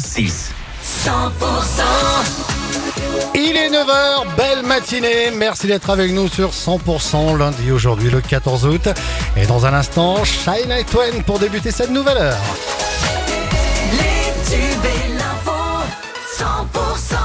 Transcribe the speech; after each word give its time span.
106. 0.00 0.50
100% 1.04 1.10
Il 3.34 3.54
est 3.56 3.68
9h, 3.68 4.34
belle 4.34 4.62
matinée. 4.64 5.30
Merci 5.36 5.66
d'être 5.66 5.90
avec 5.90 6.12
nous 6.12 6.26
sur 6.26 6.50
100% 6.50 7.36
lundi 7.36 7.70
aujourd'hui 7.70 8.08
le 8.08 8.22
14 8.22 8.64
août. 8.64 8.88
Et 9.36 9.44
dans 9.46 9.66
un 9.66 9.74
instant, 9.74 10.24
Shine 10.24 10.72
Twain 10.90 11.20
pour 11.26 11.38
débuter 11.38 11.70
cette 11.70 11.90
nouvelle 11.90 12.16
heure. 12.16 12.38
Les 13.92 14.32
tubes 14.50 14.84
et 14.84 15.08
l'info 15.18 15.52
100% 16.38 17.16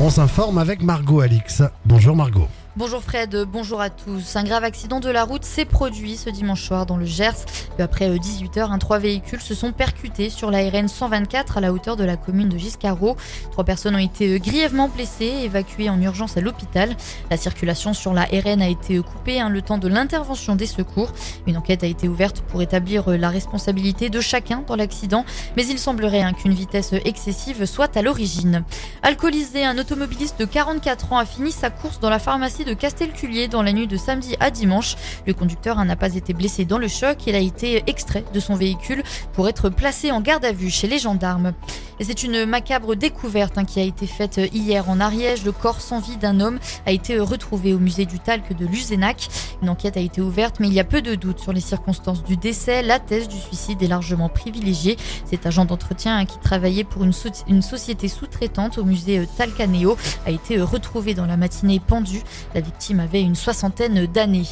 On 0.00 0.10
s'informe 0.10 0.58
avec 0.58 0.82
Margot 0.82 1.20
Alix. 1.20 1.62
Bonjour 1.84 2.16
Margot. 2.16 2.48
Bonjour 2.74 3.02
Fred, 3.02 3.36
bonjour 3.52 3.82
à 3.82 3.90
tous. 3.90 4.34
Un 4.34 4.44
grave 4.44 4.64
accident 4.64 4.98
de 4.98 5.10
la 5.10 5.24
route 5.24 5.44
s'est 5.44 5.66
produit 5.66 6.16
ce 6.16 6.30
dimanche 6.30 6.62
soir 6.62 6.86
dans 6.86 6.96
le 6.96 7.04
Gers. 7.04 7.44
Après 7.78 8.08
18h, 8.08 8.70
un 8.70 8.78
trois 8.78 8.98
véhicules 8.98 9.42
se 9.42 9.54
sont 9.54 9.72
percutés 9.72 10.30
sur 10.30 10.50
la 10.50 10.66
RN 10.70 10.88
124 10.88 11.58
à 11.58 11.60
la 11.60 11.70
hauteur 11.70 11.96
de 11.96 12.04
la 12.04 12.16
commune 12.16 12.48
de 12.48 12.56
Giscaro. 12.56 13.18
Trois 13.50 13.64
personnes 13.64 13.94
ont 13.94 13.98
été 13.98 14.40
grièvement 14.40 14.88
blessées, 14.88 15.40
évacuées 15.42 15.90
en 15.90 16.00
urgence 16.00 16.38
à 16.38 16.40
l'hôpital. 16.40 16.96
La 17.30 17.36
circulation 17.36 17.92
sur 17.92 18.14
la 18.14 18.22
RN 18.22 18.62
a 18.62 18.68
été 18.68 18.98
coupée 19.00 19.38
hein, 19.38 19.50
le 19.50 19.60
temps 19.60 19.76
de 19.76 19.88
l'intervention 19.88 20.56
des 20.56 20.66
secours. 20.66 21.12
Une 21.46 21.58
enquête 21.58 21.84
a 21.84 21.88
été 21.88 22.08
ouverte 22.08 22.40
pour 22.40 22.62
établir 22.62 23.10
la 23.10 23.28
responsabilité 23.28 24.08
de 24.08 24.20
chacun 24.22 24.64
dans 24.66 24.76
l'accident, 24.76 25.26
mais 25.58 25.66
il 25.66 25.78
semblerait 25.78 26.22
hein, 26.22 26.32
qu'une 26.32 26.54
vitesse 26.54 26.94
excessive 27.04 27.66
soit 27.66 27.94
à 27.98 28.00
l'origine. 28.00 28.64
Alcoolisé, 29.02 29.62
un 29.66 29.76
automobiliste 29.76 30.40
de 30.40 30.46
44 30.46 31.12
ans 31.12 31.18
a 31.18 31.26
fini 31.26 31.52
sa 31.52 31.68
course 31.68 32.00
dans 32.00 32.08
la 32.08 32.18
pharmacie 32.18 32.61
de 32.64 32.74
Castelculier 32.74 33.48
dans 33.48 33.62
la 33.62 33.72
nuit 33.72 33.86
de 33.86 33.96
samedi 33.96 34.36
à 34.40 34.50
dimanche. 34.50 34.96
Le 35.26 35.34
conducteur 35.34 35.82
n'a 35.84 35.96
pas 35.96 36.14
été 36.14 36.34
blessé 36.34 36.64
dans 36.64 36.78
le 36.78 36.88
choc. 36.88 37.26
Il 37.26 37.34
a 37.34 37.38
été 37.38 37.82
extrait 37.86 38.24
de 38.32 38.40
son 38.40 38.54
véhicule 38.54 39.02
pour 39.32 39.48
être 39.48 39.68
placé 39.68 40.10
en 40.10 40.20
garde 40.20 40.44
à 40.44 40.52
vue 40.52 40.70
chez 40.70 40.86
les 40.86 40.98
gendarmes. 40.98 41.52
C'est 42.00 42.24
une 42.24 42.46
macabre 42.46 42.96
découverte 42.96 43.58
hein, 43.58 43.64
qui 43.64 43.78
a 43.78 43.84
été 43.84 44.06
faite 44.06 44.40
hier 44.52 44.88
en 44.90 44.98
Ariège. 44.98 45.44
Le 45.44 45.52
corps 45.52 45.80
sans 45.80 46.00
vie 46.00 46.16
d'un 46.16 46.40
homme 46.40 46.58
a 46.86 46.92
été 46.92 47.18
retrouvé 47.18 47.74
au 47.74 47.78
musée 47.78 48.06
du 48.06 48.18
Talc 48.18 48.56
de 48.56 48.66
Luzenac. 48.66 49.28
Une 49.62 49.68
enquête 49.68 49.96
a 49.96 50.00
été 50.00 50.20
ouverte, 50.20 50.58
mais 50.58 50.66
il 50.66 50.74
y 50.74 50.80
a 50.80 50.84
peu 50.84 51.02
de 51.02 51.14
doutes 51.14 51.38
sur 51.38 51.52
les 51.52 51.60
circonstances 51.60 52.24
du 52.24 52.36
décès. 52.36 52.82
La 52.82 52.98
thèse 52.98 53.28
du 53.28 53.38
suicide 53.38 53.82
est 53.82 53.88
largement 53.88 54.28
privilégiée. 54.28 54.96
Cet 55.24 55.46
agent 55.46 55.64
d'entretien 55.64 56.18
hein, 56.18 56.24
qui 56.24 56.38
travaillait 56.38 56.84
pour 56.84 57.04
une, 57.04 57.12
une 57.46 57.62
société 57.62 58.08
sous-traitante 58.08 58.78
au 58.78 58.84
musée 58.84 59.26
Talcaneo 59.36 59.96
a 60.26 60.30
été 60.30 60.60
retrouvé 60.60 61.14
dans 61.14 61.26
la 61.26 61.36
matinée 61.36 61.80
pendu. 61.80 62.22
La 62.54 62.60
victime 62.60 63.00
avait 63.00 63.22
une 63.22 63.34
soixantaine 63.34 64.06
d'années. 64.06 64.48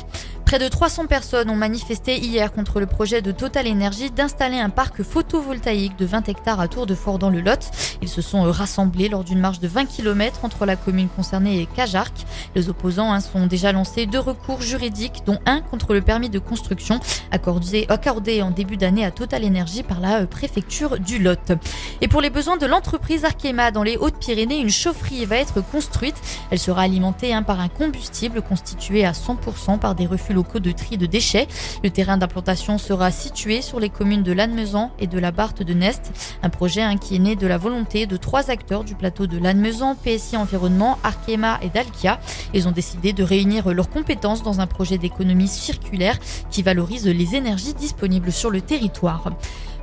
Près 0.51 0.59
de 0.59 0.67
300 0.67 1.07
personnes 1.07 1.49
ont 1.49 1.55
manifesté 1.55 2.19
hier 2.19 2.53
contre 2.53 2.81
le 2.81 2.87
projet 2.87 3.23
de 3.23 3.31
Total 3.31 3.69
Energy 3.69 4.11
d'installer 4.11 4.59
un 4.59 4.69
parc 4.69 5.05
photovoltaïque 5.05 5.97
de 5.97 6.05
20 6.05 6.29
hectares 6.29 6.59
à 6.59 6.67
Tour 6.67 6.87
de 6.87 6.97
Fort 6.97 7.21
dans 7.21 7.31
le 7.31 7.41
Lot. 7.41 7.71
Ils 8.03 8.09
se 8.09 8.21
sont 8.21 8.43
rassemblés 8.43 9.09
lors 9.09 9.23
d'une 9.23 9.39
marche 9.39 9.61
de 9.61 9.69
20 9.69 9.85
km 9.87 10.45
entre 10.45 10.67
la 10.67 10.75
commune 10.75 11.07
concernée 11.09 11.61
et 11.61 11.67
Cajarc. 11.67 12.27
Les 12.57 12.69
opposants 12.69 13.13
hein, 13.13 13.21
sont 13.21 13.47
déjà 13.47 13.71
lancés 13.71 14.07
deux 14.07 14.19
recours 14.19 14.61
juridiques, 14.61 15.23
dont 15.25 15.39
un 15.47 15.61
contre 15.61 15.95
le 15.95 16.01
permis 16.01 16.31
de 16.31 16.41
construction 16.41 16.99
accordé, 17.31 17.87
accordé 17.89 18.43
en 18.43 18.51
début 18.51 18.77
d'année 18.77 19.05
à 19.05 19.13
Total 19.13 19.45
Energy 19.45 19.85
par 19.85 20.01
la 20.01 20.23
euh, 20.23 20.27
préfecture 20.27 20.99
du 20.99 21.21
Lot. 21.21 21.53
Et 22.01 22.09
pour 22.09 22.21
les 22.21 22.31
besoins 22.31 22.57
de 22.57 22.67
l'entreprise 22.67 23.25
Arkema 23.25 23.71
dans 23.71 23.85
les 23.85 23.97
Hautes-Pyrénées, 23.97 24.59
une 24.59 24.71
chaufferie 24.71 25.27
va 25.27 25.37
être 25.37 25.61
construite. 25.61 26.17
Elle 26.51 26.59
sera 26.59 26.83
alimentée 26.83 27.33
hein, 27.33 27.45
par 27.45 27.61
un 27.61 27.69
combustible 27.69 28.43
constitué 28.43 29.05
à 29.05 29.13
100% 29.13 29.79
par 29.79 29.95
des 29.95 30.07
refus 30.07 30.35
de 30.43 30.73
tri 30.73 30.97
de 30.97 31.07
déchets. 31.07 31.49
Le 31.85 31.91
terrain 31.91 32.17
d'implantation 32.17 32.79
sera 32.79 33.11
situé 33.11 33.63
sur 33.63 33.81
les 33.81 33.89
communes 33.89 34.23
de 34.23 34.33
Lannemezan 34.33 34.91
et 34.99 35.07
de 35.07 35.19
la 35.19 35.31
Barthe 35.31 35.63
de 35.63 35.75
Nest. 35.75 36.13
Un 36.43 36.51
projet 36.51 36.83
qui 37.01 37.17
est 37.17 37.19
né 37.19 37.37
de 37.37 37.47
la 37.47 37.59
volonté 37.59 38.07
de 38.07 38.17
trois 38.17 38.51
acteurs 38.51 38.85
du 38.85 38.95
plateau 38.95 39.27
de 39.27 39.39
Lannemezan, 39.39 39.95
PSI 39.95 40.37
Environnement, 40.37 40.99
Arkema 41.05 41.59
et 41.63 41.69
Dalkia. 41.69 42.21
Ils 42.55 42.69
ont 42.69 42.73
décidé 42.73 43.13
de 43.13 43.23
réunir 43.23 43.73
leurs 43.73 43.91
compétences 43.91 44.43
dans 44.43 44.61
un 44.61 44.67
projet 44.67 44.99
d'économie 44.99 45.49
circulaire 45.49 46.19
qui 46.51 46.63
valorise 46.63 47.07
les 47.07 47.35
énergies 47.35 47.75
disponibles 47.75 48.33
sur 48.33 48.51
le 48.51 48.61
territoire. 48.61 49.31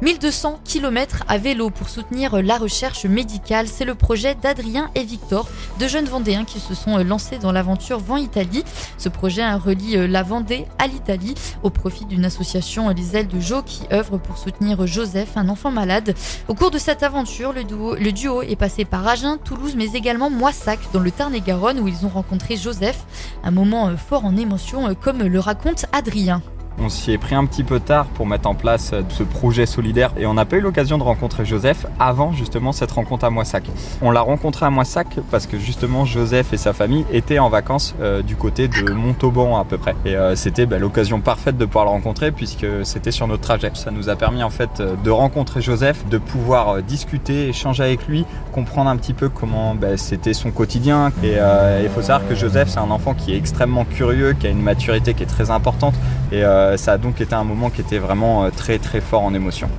1200 0.01 0.59
km 0.63 1.23
à 1.27 1.37
vélo 1.37 1.69
pour 1.69 1.89
soutenir 1.89 2.41
la 2.41 2.57
recherche 2.57 3.05
médicale. 3.05 3.67
C'est 3.67 3.85
le 3.85 3.95
projet 3.95 4.35
d'Adrien 4.35 4.91
et 4.95 5.03
Victor, 5.03 5.47
deux 5.79 5.87
jeunes 5.87 6.05
Vendéens 6.05 6.45
qui 6.45 6.59
se 6.59 6.75
sont 6.75 6.97
lancés 6.97 7.37
dans 7.39 7.51
l'aventure 7.51 7.99
Vent 7.99 8.17
Italie. 8.17 8.63
Ce 8.97 9.09
projet 9.09 9.51
relie 9.53 10.07
la 10.07 10.23
Vendée 10.23 10.65
à 10.77 10.87
l'Italie 10.87 11.35
au 11.63 11.69
profit 11.69 12.05
d'une 12.05 12.25
association 12.25 12.89
Les 12.89 13.15
Ailes 13.15 13.27
de 13.27 13.39
Jo 13.39 13.63
qui 13.63 13.81
œuvre 13.91 14.17
pour 14.17 14.37
soutenir 14.37 14.85
Joseph, 14.85 15.35
un 15.35 15.49
enfant 15.49 15.71
malade. 15.71 16.13
Au 16.47 16.53
cours 16.53 16.71
de 16.71 16.77
cette 16.77 17.03
aventure, 17.03 17.53
le 17.53 17.63
duo, 17.63 17.95
le 17.95 18.11
duo 18.11 18.41
est 18.41 18.55
passé 18.55 18.85
par 18.85 19.07
Agen, 19.07 19.37
Toulouse, 19.43 19.73
mais 19.75 19.91
également 19.93 20.29
Moissac 20.29 20.79
dans 20.93 20.99
le 20.99 21.11
Tarn-et-Garonne 21.11 21.79
où 21.79 21.87
ils 21.87 22.05
ont 22.05 22.09
rencontré 22.09 22.55
Joseph. 22.55 23.05
Un 23.43 23.51
moment 23.51 23.91
fort 23.97 24.25
en 24.25 24.35
émotion 24.37 24.93
comme 24.95 25.23
le 25.23 25.39
raconte 25.39 25.85
Adrien. 25.91 26.41
On 26.79 26.89
s'y 26.89 27.11
est 27.11 27.17
pris 27.17 27.35
un 27.35 27.45
petit 27.45 27.63
peu 27.63 27.79
tard 27.79 28.05
pour 28.05 28.27
mettre 28.27 28.47
en 28.47 28.53
place 28.53 28.93
ce 29.09 29.23
projet 29.23 29.65
solidaire 29.65 30.13
et 30.17 30.25
on 30.27 30.35
n'a 30.35 30.45
pas 30.45 30.57
eu 30.57 30.61
l'occasion 30.61 30.97
de 30.97 31.03
rencontrer 31.03 31.43
Joseph 31.43 31.87
avant 31.99 32.33
justement 32.33 32.71
cette 32.71 32.91
rencontre 32.91 33.25
à 33.25 33.29
Moissac. 33.29 33.63
On 34.01 34.11
l'a 34.11 34.21
rencontré 34.21 34.65
à 34.65 34.69
Moissac 34.69 35.07
parce 35.31 35.47
que 35.47 35.57
justement 35.57 36.05
Joseph 36.05 36.53
et 36.53 36.57
sa 36.57 36.73
famille 36.73 37.05
étaient 37.11 37.39
en 37.39 37.49
vacances 37.49 37.95
euh, 37.99 38.21
du 38.21 38.35
côté 38.35 38.67
de 38.67 38.91
Montauban 38.91 39.57
à 39.57 39.65
peu 39.65 39.77
près. 39.77 39.95
Et 40.05 40.15
euh, 40.15 40.35
c'était 40.35 40.65
bah, 40.65 40.77
l'occasion 40.77 41.19
parfaite 41.19 41.57
de 41.57 41.65
pouvoir 41.65 41.85
le 41.85 41.91
rencontrer 41.91 42.31
puisque 42.31 42.67
c'était 42.83 43.11
sur 43.11 43.27
notre 43.27 43.41
trajet. 43.41 43.71
Ça 43.73 43.91
nous 43.91 44.09
a 44.09 44.15
permis 44.15 44.43
en 44.43 44.49
fait 44.49 44.79
euh, 44.79 44.95
de 45.03 45.09
rencontrer 45.09 45.61
Joseph, 45.61 46.07
de 46.07 46.17
pouvoir 46.17 46.69
euh, 46.69 46.81
discuter, 46.81 47.49
échanger 47.49 47.83
avec 47.83 48.07
lui, 48.07 48.25
comprendre 48.51 48.89
un 48.89 48.97
petit 48.97 49.13
peu 49.13 49.29
comment 49.29 49.73
bah, 49.73 49.97
c'était 49.97 50.33
son 50.33 50.51
quotidien. 50.51 51.11
Et 51.23 51.37
il 51.83 51.89
faut 51.89 52.01
savoir 52.01 52.27
que 52.27 52.35
Joseph 52.35 52.69
c'est 52.69 52.79
un 52.79 52.91
enfant 52.91 53.13
qui 53.13 53.33
est 53.33 53.37
extrêmement 53.37 53.85
curieux, 53.85 54.33
qui 54.33 54.47
a 54.47 54.49
une 54.49 54.61
maturité 54.61 55.13
qui 55.13 55.23
est 55.23 55.27
très 55.27 55.51
importante. 55.51 55.95
Et 56.31 56.43
ça 56.75 56.93
a 56.93 56.97
donc 56.97 57.21
été 57.21 57.33
un 57.35 57.43
moment 57.43 57.69
qui 57.69 57.81
était 57.81 57.99
vraiment 57.99 58.49
très 58.51 58.79
très 58.79 58.99
fort 58.99 59.23
en 59.23 59.33
émotion. 59.33 59.69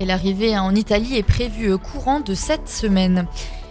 Et 0.00 0.04
l'arrivée 0.04 0.58
en 0.58 0.74
Italie 0.74 1.16
est 1.16 1.22
prévue 1.22 1.78
courant 1.78 2.20
de 2.20 2.34
cette 2.34 2.68
semaine. 2.68 3.26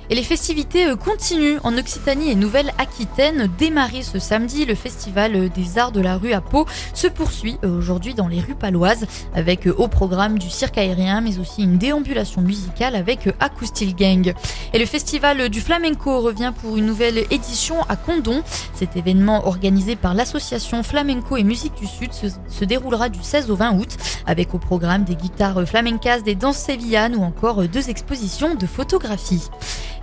Et 0.10 0.16
les 0.16 0.24
festivités 0.24 0.86
euh, 0.86 0.96
continuent 0.96 1.60
en 1.64 1.78
Occitanie 1.78 2.30
et 2.30 2.36
Nouvelle-Aquitaine. 2.36 3.50
Démarré 3.58 4.04
ce 4.04 4.20
samedi, 4.20 4.66
le 4.66 4.76
festival 4.76 5.50
des 5.50 5.78
arts 5.78 5.94
de 5.94 6.02
la 6.02 6.18
rue 6.18 6.34
à 6.34 6.42
Pau 6.42 6.66
se 6.94 7.08
poursuit 7.08 7.58
euh, 7.64 7.78
aujourd'hui 7.78 8.14
dans 8.14 8.28
les 8.28 8.42
rues 8.42 8.56
paloises 8.56 9.06
avec 9.34 9.66
euh, 9.66 9.74
au 9.78 9.88
programme 9.88 10.38
du 10.38 10.50
cirque 10.50 10.78
aérien 10.78 11.22
mais 11.22 11.40
aussi 11.40 11.64
une 11.64 11.78
déambulation 11.78 12.42
musicale 12.42 12.96
avec 12.96 13.30
Acoustic 13.40 13.98
Gang. 13.98 14.34
Et 14.74 14.80
le 14.80 14.86
festival 14.86 15.48
du 15.48 15.62
flamenco 15.62 16.20
revient 16.20 16.52
pour 16.62 16.76
une 16.76 16.86
nouvelle 16.86 17.20
édition 17.32 17.82
à 17.88 17.96
Condon. 17.96 18.44
Cet 18.74 18.98
événement 18.98 19.48
organisé 19.48 19.96
par 19.96 20.14
l'association 20.14 20.84
Flamenco 20.84 21.38
et 21.38 21.44
Musique 21.44 21.76
du 21.76 21.88
Sud 21.88 22.12
se, 22.12 22.28
se, 22.50 22.66
déroulera 22.66 23.08
du 23.08 23.24
16 23.24 23.50
au 23.50 23.56
20 23.56 23.78
août 23.78 23.98
avec 24.26 24.54
au 24.54 24.58
programme 24.58 25.06
des 25.06 25.16
guitares 25.16 25.64
flamencas, 25.66 26.20
des 26.22 26.36
danses 26.36 26.58
sévillanes 26.58 27.16
ou 27.16 27.24
encore 27.24 27.64
deux 27.68 27.90
expositions 27.90 28.56
de 28.56 28.66
photographie. 28.66 29.50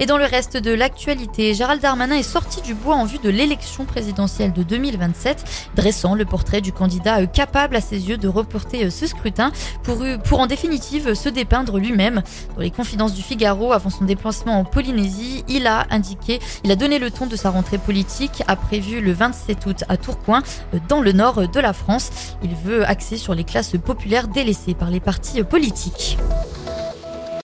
Et 0.03 0.07
dans 0.07 0.17
le 0.17 0.25
reste 0.25 0.57
de 0.57 0.73
l'actualité, 0.73 1.53
Gérald 1.53 1.83
Darmanin 1.83 2.17
est 2.17 2.23
sorti 2.23 2.63
du 2.63 2.73
bois 2.73 2.95
en 2.95 3.05
vue 3.05 3.19
de 3.19 3.29
l'élection 3.29 3.85
présidentielle 3.85 4.55
de 4.55 4.63
2027, 4.63 5.45
dressant 5.77 6.15
le 6.15 6.25
portrait 6.25 6.63
du 6.63 6.73
candidat 6.73 7.27
capable 7.27 7.77
à 7.77 7.83
ses 7.83 8.09
yeux 8.09 8.17
de 8.17 8.27
reporter 8.27 8.89
ce 8.89 9.07
scrutin 9.07 9.53
pour, 9.83 10.03
pour 10.25 10.41
en 10.41 10.47
définitive 10.47 11.13
se 11.13 11.29
dépeindre 11.29 11.79
lui-même. 11.79 12.23
Dans 12.57 12.63
les 12.63 12.71
confidences 12.71 13.13
du 13.13 13.21
Figaro, 13.21 13.75
avant 13.75 13.91
son 13.91 14.07
déplacement 14.07 14.59
en 14.61 14.65
Polynésie, 14.65 15.45
il 15.49 15.67
a 15.67 15.87
indiqué, 15.91 16.41
il 16.65 16.71
a 16.71 16.77
donné 16.77 16.99
le 16.99 17.11
ton 17.11 17.27
de 17.27 17.37
sa 17.37 17.51
rentrée 17.51 17.77
politique, 17.77 18.43
a 18.49 18.57
prévu 18.57 19.03
le 19.03 19.13
27 19.13 19.67
août 19.67 19.85
à 19.91 19.99
Tourcoing, 19.99 20.43
dans 20.89 21.03
le 21.03 21.13
nord 21.13 21.47
de 21.47 21.61
la 21.61 21.75
France. 21.75 22.11
Il 22.43 22.55
veut 22.55 22.89
axer 22.89 23.19
sur 23.19 23.35
les 23.35 23.45
classes 23.45 23.77
populaires 23.77 24.29
délaissées 24.29 24.73
par 24.73 24.91
les 24.91 25.01
partis 25.01 25.43
politiques. 25.43 26.17